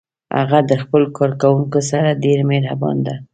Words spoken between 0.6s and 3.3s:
د خپلو کارکوونکو سره ډیر مهربان ده